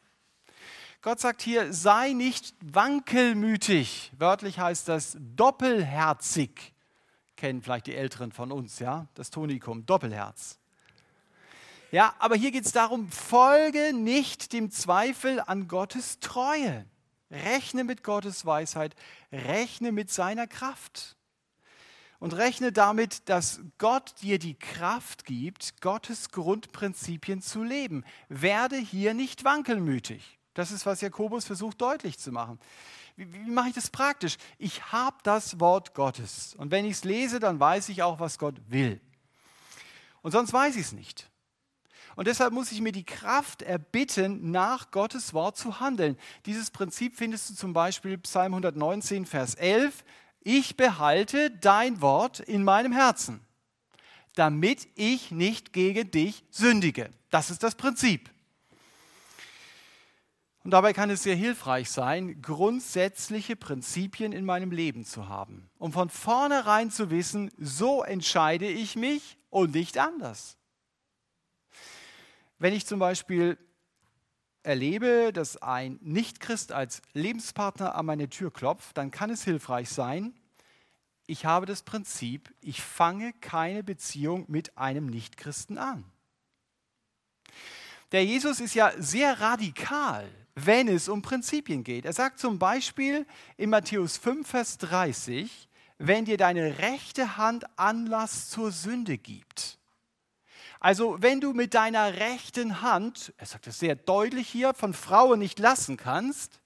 [1.03, 4.13] Gott sagt hier, sei nicht wankelmütig.
[4.17, 6.73] Wörtlich heißt das doppelherzig.
[7.37, 9.09] Kennen vielleicht die Älteren von uns, ja?
[9.15, 10.59] Das Tonikum, Doppelherz.
[11.91, 16.87] Ja, aber hier geht es darum, folge nicht dem Zweifel an Gottes Treue.
[17.31, 18.95] Rechne mit Gottes Weisheit,
[19.31, 21.17] rechne mit seiner Kraft.
[22.23, 28.05] Und rechne damit, dass Gott dir die Kraft gibt, Gottes Grundprinzipien zu leben.
[28.29, 30.39] Werde hier nicht wankelmütig.
[30.55, 32.61] Das ist, was Jakobus versucht deutlich zu machen.
[33.17, 34.37] Wie, wie mache ich das praktisch?
[34.59, 36.55] Ich habe das Wort Gottes.
[36.55, 39.01] Und wenn ich es lese, dann weiß ich auch, was Gott will.
[40.21, 41.29] Und sonst weiß ich es nicht.
[42.15, 46.17] Und deshalb muss ich mir die Kraft erbitten, nach Gottes Wort zu handeln.
[46.47, 50.05] Dieses Prinzip findest du zum Beispiel Psalm 119, Vers 11.
[50.45, 53.47] Ich behalte dein Wort in meinem Herzen,
[54.35, 57.11] damit ich nicht gegen dich sündige.
[57.31, 58.31] Das ist das Prinzip.
[60.65, 65.93] Und dabei kann es sehr hilfreich sein, grundsätzliche Prinzipien in meinem Leben zu haben, um
[65.93, 70.57] von vornherein zu wissen, so entscheide ich mich und nicht anders.
[72.59, 73.59] Wenn ich zum Beispiel
[74.63, 80.35] erlebe, dass ein Nichtchrist als Lebenspartner an meine Tür klopft, dann kann es hilfreich sein,
[81.27, 86.05] ich habe das Prinzip, ich fange keine Beziehung mit einem Nichtchristen an.
[88.11, 92.05] Der Jesus ist ja sehr radikal wenn es um Prinzipien geht.
[92.05, 98.51] Er sagt zum Beispiel in Matthäus 5, Vers 30, wenn dir deine rechte Hand Anlass
[98.51, 99.79] zur Sünde gibt.
[100.83, 105.39] Also wenn du mit deiner rechten Hand, er sagt es sehr deutlich hier, von Frauen
[105.39, 106.61] nicht lassen kannst,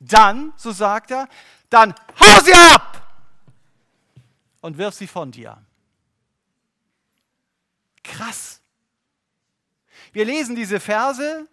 [0.00, 1.28] dann, so sagt er,
[1.70, 3.00] dann hau sie ab
[4.60, 5.56] und wirf sie von dir.
[8.02, 8.60] Krass.
[10.10, 11.46] Wir lesen diese Verse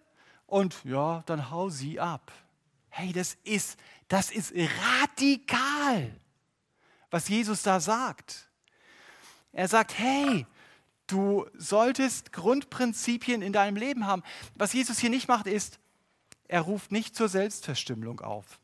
[0.48, 2.32] und ja, dann hau sie ab.
[2.90, 4.54] Hey, das ist, das ist
[5.02, 6.20] radikal,
[7.12, 8.50] was Jesus da sagt.
[9.52, 10.48] Er sagt, hey,
[11.08, 14.24] du solltest Grundprinzipien in deinem Leben haben.
[14.56, 15.80] Was Jesus hier nicht macht, ist,
[16.48, 18.60] er ruft nicht zur Selbstverstümmelung auf.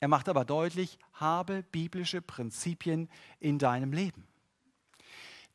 [0.00, 3.08] Er macht aber deutlich, habe biblische Prinzipien
[3.40, 4.26] in deinem Leben.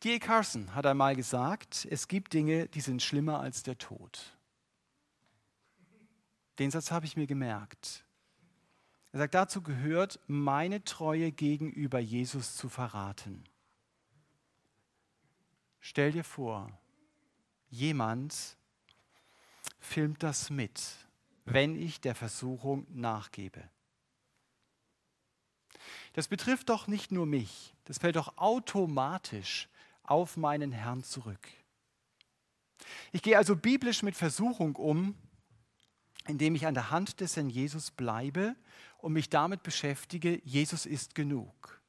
[0.03, 0.17] D.A.
[0.17, 4.37] Carson hat einmal gesagt, es gibt Dinge, die sind schlimmer als der Tod.
[6.57, 8.05] Den Satz habe ich mir gemerkt.
[9.11, 13.43] Er sagt, dazu gehört, meine Treue gegenüber Jesus zu verraten.
[15.79, 16.71] Stell dir vor,
[17.69, 18.57] jemand
[19.79, 20.81] filmt das mit,
[21.45, 23.69] wenn ich der Versuchung nachgebe.
[26.13, 29.69] Das betrifft doch nicht nur mich, das fällt doch automatisch
[30.03, 31.47] auf meinen Herrn zurück.
[33.11, 35.15] Ich gehe also biblisch mit Versuchung um,
[36.27, 38.55] indem ich an der Hand des Herrn Jesus bleibe
[38.97, 41.81] und mich damit beschäftige, Jesus ist genug.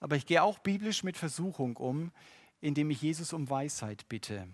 [0.00, 2.12] Aber ich gehe auch biblisch mit Versuchung um,
[2.60, 4.48] indem ich Jesus um Weisheit bitte,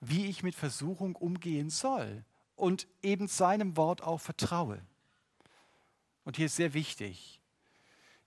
[0.00, 2.24] wie ich mit Versuchung umgehen soll
[2.56, 4.80] und eben seinem Wort auch vertraue.
[6.24, 7.40] Und hier ist sehr wichtig,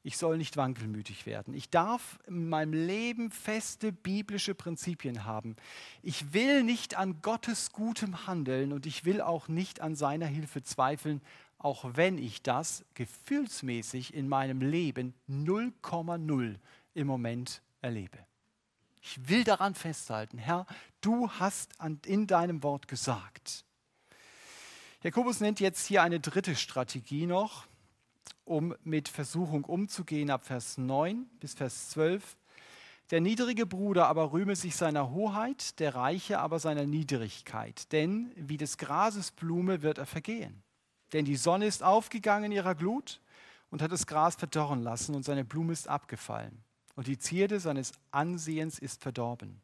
[0.03, 1.53] ich soll nicht wankelmütig werden.
[1.53, 5.57] Ich darf in meinem Leben feste biblische Prinzipien haben.
[6.01, 10.63] Ich will nicht an Gottes gutem Handeln und ich will auch nicht an seiner Hilfe
[10.63, 11.21] zweifeln,
[11.57, 16.55] auch wenn ich das gefühlsmäßig in meinem Leben 0,0
[16.93, 18.19] im Moment erlebe.
[19.09, 20.65] Ich will daran festhalten, Herr,
[20.99, 21.71] du hast
[22.05, 23.63] in deinem Wort gesagt.
[25.01, 27.67] Jakobus nennt jetzt hier eine dritte Strategie noch,
[28.43, 32.35] um mit Versuchung umzugehen, ab Vers 9 bis Vers 12.
[33.09, 37.89] Der niedrige Bruder aber rühme sich seiner Hoheit, der Reiche aber seiner Niedrigkeit.
[37.93, 40.63] Denn wie des Grases Blume wird er vergehen.
[41.13, 43.21] Denn die Sonne ist aufgegangen in ihrer Glut
[43.69, 46.66] und hat das Gras verdorren lassen und seine Blume ist abgefallen.
[46.97, 49.61] Und die Zierde seines Ansehens ist verdorben.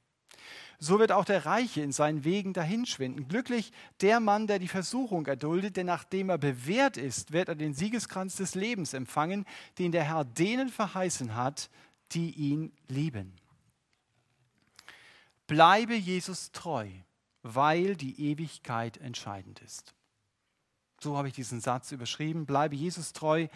[0.77, 3.27] So wird auch der Reiche in seinen Wegen dahinschwinden.
[3.27, 7.73] Glücklich der Mann, der die Versuchung erduldet, denn nachdem er bewährt ist, wird er den
[7.73, 9.45] Siegeskranz des Lebens empfangen,
[9.79, 11.71] den der Herr denen verheißen hat,
[12.11, 13.33] die ihn lieben.
[15.47, 16.87] Bleibe Jesus treu,
[17.41, 19.95] weil die Ewigkeit entscheidend ist.
[21.01, 22.45] So habe ich diesen Satz überschrieben.
[22.45, 23.47] Bleibe Jesus treu,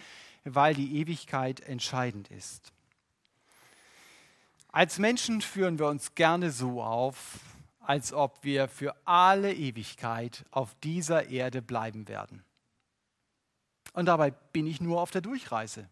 [0.46, 2.74] weil die Ewigkeit entscheidend ist.
[4.78, 7.40] Als Menschen führen wir uns gerne so auf,
[7.80, 12.44] als ob wir für alle Ewigkeit auf dieser Erde bleiben werden.
[13.94, 15.90] Und dabei bin ich nur auf der Durchreise.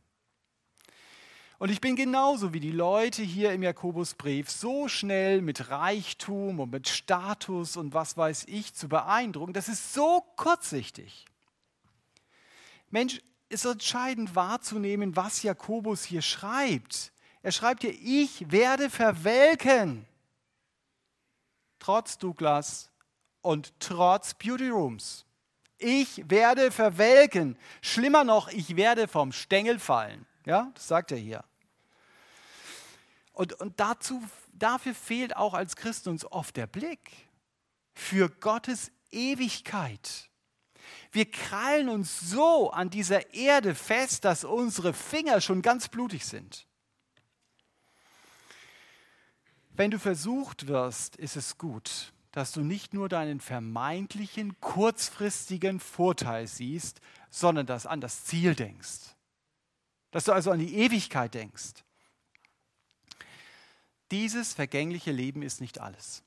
[1.57, 6.69] Und ich bin genauso wie die Leute hier im Jakobusbrief so schnell mit Reichtum und
[6.69, 9.53] mit Status und was weiß ich zu beeindrucken.
[9.53, 11.25] Das ist so kurzsichtig.
[12.91, 13.19] Mensch,
[13.49, 17.14] es ist entscheidend wahrzunehmen, was Jakobus hier schreibt.
[17.45, 20.07] Er schreibt hier, ich werde verwelken.
[21.77, 22.89] Trotz Douglas
[23.43, 25.25] und trotz Beauty Rooms.
[25.77, 27.55] Ich werde verwelken.
[27.83, 30.25] Schlimmer noch, ich werde vom Stängel fallen.
[30.47, 31.43] Ja, das sagt er hier.
[33.31, 37.11] Und, und dazu, dafür fehlt auch als Christen uns oft der Blick
[37.93, 40.31] für Gottes Ewigkeit.
[41.11, 46.65] Wir krallen uns so an dieser Erde fest, dass unsere Finger schon ganz blutig sind.
[49.77, 56.47] Wenn du versucht wirst, ist es gut, dass du nicht nur deinen vermeintlichen kurzfristigen Vorteil
[56.47, 59.15] siehst, sondern dass an das Ziel denkst.
[60.11, 61.83] Dass du also an die Ewigkeit denkst.
[64.11, 66.23] Dieses vergängliche Leben ist nicht alles.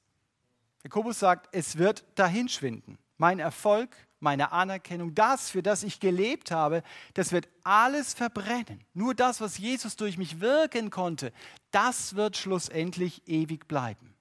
[0.82, 2.98] Jakobus sagt, es wird dahinschwinden.
[3.16, 6.82] Mein Erfolg, meine Anerkennung, das, für das ich gelebt habe,
[7.14, 8.84] das wird alles verbrennen.
[8.94, 11.32] Nur das, was Jesus durch mich wirken konnte,
[11.70, 14.14] das wird schlussendlich ewig bleiben.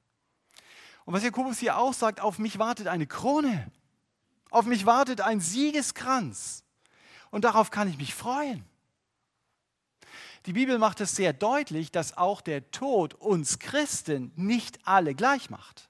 [1.06, 3.72] Und was Jakobus hier auch sagt, auf mich wartet eine Krone,
[4.50, 6.64] auf mich wartet ein Siegeskranz
[7.32, 8.66] und darauf kann ich mich freuen.
[10.46, 15.50] Die Bibel macht es sehr deutlich, dass auch der Tod uns Christen nicht alle gleich
[15.50, 15.87] macht.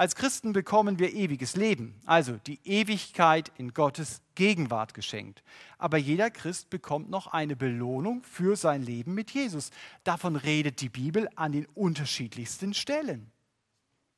[0.00, 5.42] Als Christen bekommen wir ewiges Leben, also die Ewigkeit in Gottes Gegenwart geschenkt.
[5.76, 9.68] Aber jeder Christ bekommt noch eine Belohnung für sein Leben mit Jesus.
[10.02, 13.30] Davon redet die Bibel an den unterschiedlichsten Stellen.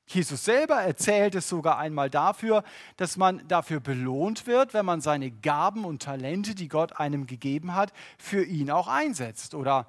[0.07, 2.63] Jesus selber erzählt es sogar einmal dafür,
[2.97, 7.75] dass man dafür belohnt wird, wenn man seine Gaben und Talente, die Gott einem gegeben
[7.75, 9.53] hat, für ihn auch einsetzt.
[9.53, 9.89] Oder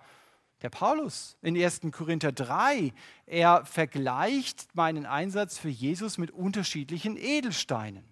[0.64, 1.82] der Paulus in 1.
[1.92, 2.94] Korinther 3,
[3.26, 8.06] er vergleicht meinen Einsatz für Jesus mit unterschiedlichen Edelsteinen.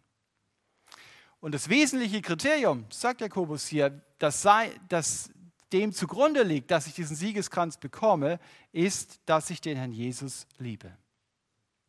[1.39, 5.31] Und das wesentliche Kriterium, sagt Jakobus hier, das, sei, das
[5.71, 8.39] dem zugrunde liegt, dass ich diesen Siegeskranz bekomme,
[8.73, 10.95] ist, dass ich den Herrn Jesus liebe.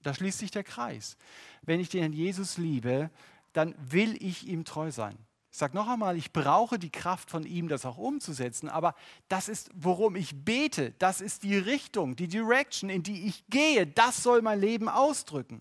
[0.02, 1.16] Da schließt sich der Kreis.
[1.62, 3.10] Wenn ich den Herrn Jesus liebe,
[3.52, 5.18] dann will ich ihm treu sein.
[5.52, 8.94] Ich sage noch einmal, ich brauche die Kraft von ihm, das auch umzusetzen, aber
[9.28, 13.86] das ist, worum ich bete, das ist die Richtung, die Direction, in die ich gehe,
[13.86, 15.60] das soll mein Leben ausdrücken.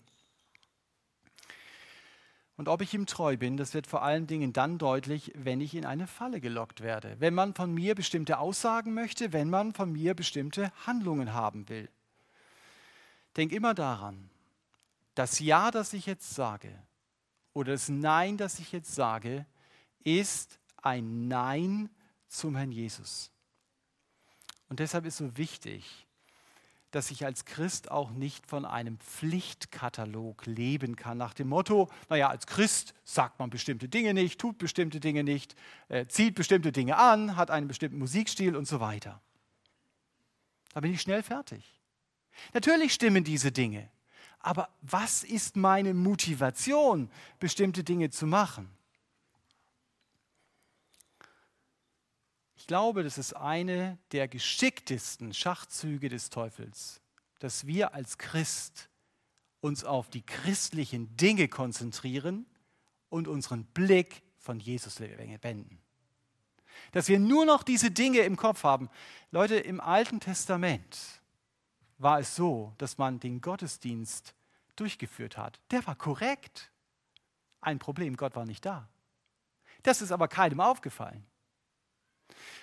[2.56, 5.74] Und ob ich ihm treu bin, das wird vor allen Dingen dann deutlich, wenn ich
[5.74, 7.16] in eine Falle gelockt werde.
[7.18, 11.90] Wenn man von mir bestimmte Aussagen möchte, wenn man von mir bestimmte Handlungen haben will.
[13.36, 14.30] Denk immer daran,
[15.14, 16.72] das Ja, das ich jetzt sage,
[17.52, 19.44] oder das Nein, das ich jetzt sage,
[20.04, 21.90] ist ein Nein
[22.28, 23.30] zum Herrn Jesus.
[24.68, 26.06] Und deshalb ist so wichtig,
[26.92, 32.28] dass ich als Christ auch nicht von einem Pflichtkatalog leben kann, nach dem Motto, naja,
[32.28, 35.56] als Christ sagt man bestimmte Dinge nicht, tut bestimmte Dinge nicht,
[35.88, 39.20] äh, zieht bestimmte Dinge an, hat einen bestimmten Musikstil und so weiter.
[40.74, 41.80] Da bin ich schnell fertig.
[42.52, 43.90] Natürlich stimmen diese Dinge,
[44.38, 48.70] aber was ist meine Motivation, bestimmte Dinge zu machen?
[52.62, 57.00] Ich glaube, das ist eine der geschicktesten Schachzüge des Teufels,
[57.40, 58.88] dass wir als Christ
[59.60, 62.46] uns auf die christlichen Dinge konzentrieren
[63.08, 65.80] und unseren Blick von Jesus wenden.
[66.92, 68.88] Dass wir nur noch diese Dinge im Kopf haben.
[69.32, 71.20] Leute, im Alten Testament
[71.98, 74.36] war es so, dass man den Gottesdienst
[74.76, 75.58] durchgeführt hat.
[75.72, 76.70] Der war korrekt.
[77.60, 78.88] Ein Problem, Gott war nicht da.
[79.82, 81.26] Das ist aber keinem aufgefallen.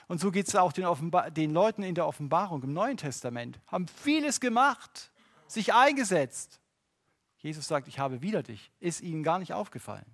[0.07, 0.85] Und so geht es auch den,
[1.33, 3.59] den Leuten in der Offenbarung im Neuen Testament.
[3.67, 5.11] Haben vieles gemacht,
[5.47, 6.59] sich eingesetzt.
[7.37, 8.71] Jesus sagt, ich habe wieder dich.
[8.79, 10.05] Ist ihnen gar nicht aufgefallen.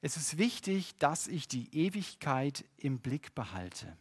[0.00, 3.96] Es ist wichtig, dass ich die Ewigkeit im Blick behalte.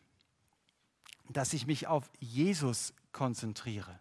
[1.29, 3.99] Dass ich mich auf Jesus konzentriere.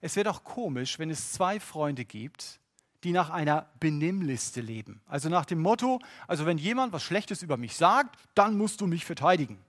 [0.00, 2.60] Es wäre doch komisch, wenn es zwei Freunde gibt,
[3.06, 5.00] die nach einer Benimmliste leben.
[5.06, 8.88] Also nach dem Motto, also wenn jemand was Schlechtes über mich sagt, dann musst du
[8.88, 9.64] mich verteidigen.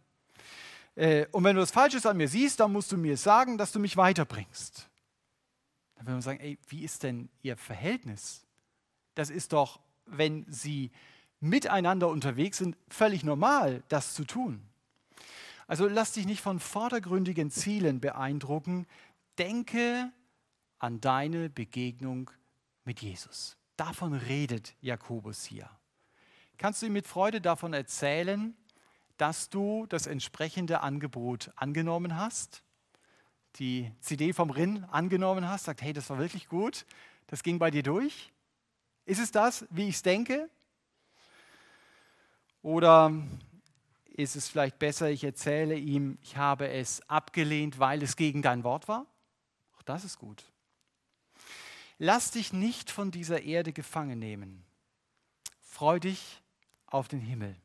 [0.96, 3.72] Äh, und wenn du was Falsches an mir siehst, dann musst du mir sagen, dass
[3.72, 4.90] du mich weiterbringst.
[5.94, 8.44] Dann würde man sagen, ey, wie ist denn ihr Verhältnis?
[9.14, 10.90] Das ist doch, wenn sie
[11.40, 14.64] miteinander unterwegs sind, völlig normal, das zu tun.
[15.68, 18.88] Also lass dich nicht von vordergründigen Zielen beeindrucken.
[19.38, 20.12] Denke
[20.80, 22.32] an deine Begegnung
[22.88, 23.58] mit Jesus.
[23.76, 25.70] Davon redet Jakobus hier.
[26.58, 28.58] Kannst du ihm mit Freude davon erzählen,
[29.18, 32.64] dass du das entsprechende Angebot angenommen hast?
[33.58, 36.86] Die CD vom Rinn angenommen hast, sagt, hey, das war wirklich gut,
[37.28, 38.32] das ging bei dir durch?
[39.06, 40.50] Ist es das, wie ich es denke?
[42.62, 43.14] Oder
[44.08, 48.64] ist es vielleicht besser, ich erzähle ihm, ich habe es abgelehnt, weil es gegen dein
[48.64, 49.06] Wort war?
[49.78, 50.44] Auch das ist gut.
[52.00, 54.64] Lass dich nicht von dieser Erde gefangen nehmen.
[55.62, 56.42] Freu dich
[56.86, 57.56] auf den Himmel.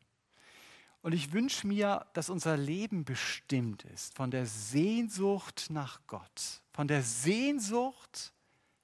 [1.02, 6.86] Und ich wünsche mir, dass unser Leben bestimmt ist von der Sehnsucht nach Gott, von
[6.86, 8.32] der Sehnsucht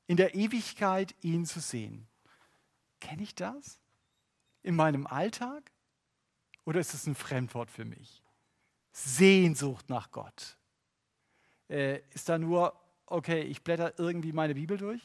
[0.06, 2.08] in der Ewigkeit ihn zu sehen.
[3.00, 3.78] Kenne ich das?
[4.62, 5.70] In meinem Alltag?
[6.64, 8.22] Oder ist es ein Fremdwort für mich?
[8.90, 10.56] Sehnsucht nach Gott.
[11.70, 15.02] Äh, ist da nur, okay, ich blätter irgendwie meine Bibel durch?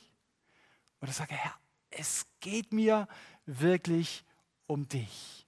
[1.03, 1.53] Oder sage, Herr,
[1.89, 3.09] es geht mir
[3.45, 4.23] wirklich
[4.67, 5.45] um dich.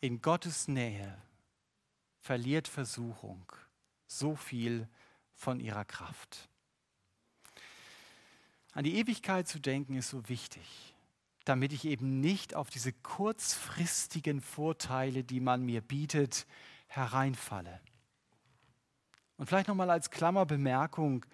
[0.00, 1.16] In Gottes Nähe
[2.18, 3.44] verliert Versuchung
[4.08, 4.88] so viel
[5.34, 6.48] von ihrer Kraft.
[8.72, 10.96] An die Ewigkeit zu denken ist so wichtig,
[11.44, 16.44] damit ich eben nicht auf diese kurzfristigen Vorteile, die man mir bietet,
[16.88, 17.80] hereinfalle.
[19.36, 21.24] Und vielleicht nochmal als Klammerbemerkung,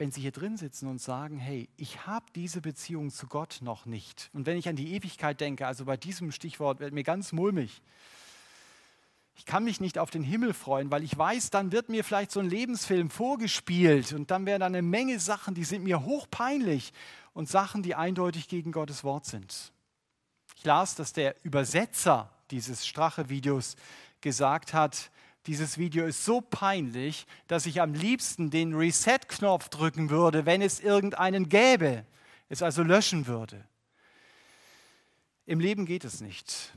[0.00, 3.84] wenn Sie hier drin sitzen und sagen, hey, ich habe diese Beziehung zu Gott noch
[3.84, 4.30] nicht.
[4.32, 7.82] Und wenn ich an die Ewigkeit denke, also bei diesem Stichwort wird mir ganz mulmig.
[9.34, 12.30] Ich kann mich nicht auf den Himmel freuen, weil ich weiß, dann wird mir vielleicht
[12.30, 16.94] so ein Lebensfilm vorgespielt und dann werden eine Menge Sachen, die sind mir hochpeinlich
[17.34, 19.70] und Sachen, die eindeutig gegen Gottes Wort sind.
[20.56, 23.76] Ich las, dass der Übersetzer dieses Strache-Videos
[24.22, 25.10] gesagt hat,
[25.50, 30.78] dieses Video ist so peinlich, dass ich am liebsten den Reset-Knopf drücken würde, wenn es
[30.78, 32.06] irgendeinen gäbe,
[32.48, 33.66] es also löschen würde.
[35.46, 36.72] Im Leben geht es nicht,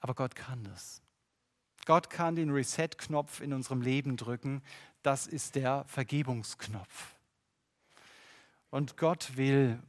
[0.00, 1.02] aber Gott kann das.
[1.84, 4.62] Gott kann den Reset-Knopf in unserem Leben drücken.
[5.02, 7.14] Das ist der Vergebungsknopf.
[8.70, 9.82] Und Gott will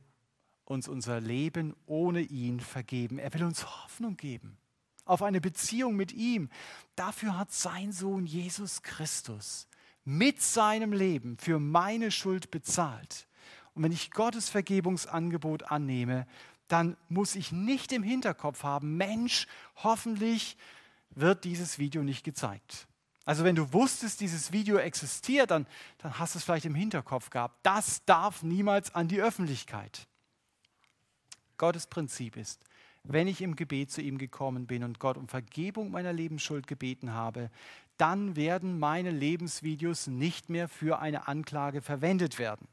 [0.66, 3.18] uns unser Leben ohne ihn vergeben.
[3.18, 4.58] Er will uns Hoffnung geben
[5.06, 6.50] auf eine Beziehung mit ihm.
[6.96, 9.68] Dafür hat sein Sohn Jesus Christus
[10.04, 13.28] mit seinem Leben für meine Schuld bezahlt.
[13.74, 16.28] Und wenn ich Gottes Vergebungsangebot annehme,
[16.68, 20.58] dann muss ich nicht im Hinterkopf haben, Mensch, hoffentlich
[21.12, 22.88] wird dieses Video nicht gezeigt.
[23.26, 25.66] Also wenn du wusstest, dieses Video existiert, dann,
[25.98, 27.58] dann hast du es vielleicht im Hinterkopf gehabt.
[27.64, 30.08] Das darf niemals an die Öffentlichkeit.
[31.58, 32.62] Gottes Prinzip ist,
[33.08, 37.14] wenn ich im Gebet zu ihm gekommen bin und Gott um Vergebung meiner Lebensschuld gebeten
[37.14, 37.50] habe,
[37.98, 42.68] dann werden meine Lebensvideos nicht mehr für eine Anklage verwendet werden.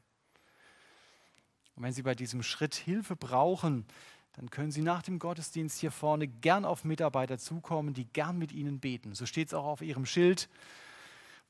[1.75, 3.85] Und wenn Sie bei diesem Schritt Hilfe brauchen,
[4.33, 8.51] dann können Sie nach dem Gottesdienst hier vorne gern auf Mitarbeiter zukommen, die gern mit
[8.51, 9.13] Ihnen beten.
[9.13, 10.49] So steht es auch auf Ihrem Schild,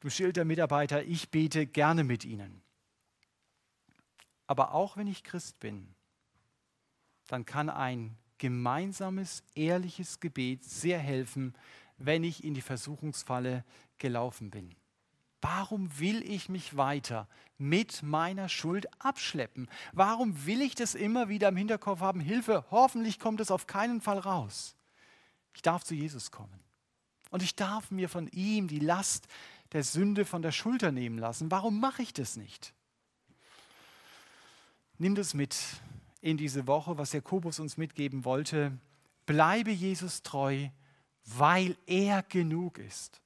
[0.03, 2.61] dem Schild der Mitarbeiter, ich bete gerne mit Ihnen.
[4.47, 5.95] Aber auch wenn ich Christ bin,
[7.27, 11.53] dann kann ein gemeinsames, ehrliches Gebet sehr helfen,
[11.97, 13.63] wenn ich in die Versuchungsfalle
[13.97, 14.75] gelaufen bin.
[15.41, 17.27] Warum will ich mich weiter
[17.57, 19.69] mit meiner Schuld abschleppen?
[19.91, 22.21] Warum will ich das immer wieder im Hinterkopf haben?
[22.21, 24.75] Hilfe, hoffentlich kommt es auf keinen Fall raus.
[25.53, 26.59] Ich darf zu Jesus kommen.
[27.29, 29.27] Und ich darf mir von ihm die Last
[29.73, 31.51] der Sünde von der Schulter nehmen lassen.
[31.51, 32.73] Warum mache ich das nicht?
[34.97, 35.57] Nimm das mit
[36.23, 38.71] in diese Woche, was Jakobus uns mitgeben wollte.
[39.25, 40.69] Bleibe Jesus treu,
[41.25, 43.21] weil er genug ist.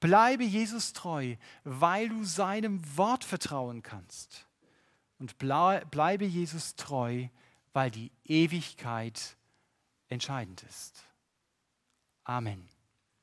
[0.00, 4.48] Bleibe Jesus treu, weil du seinem Wort vertrauen kannst.
[5.20, 7.28] Und bleibe Jesus treu,
[7.72, 9.36] weil die Ewigkeit
[10.08, 11.04] entscheidend ist.
[12.24, 12.71] Amen.